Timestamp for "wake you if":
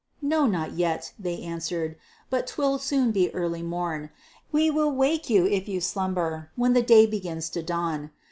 4.91-5.67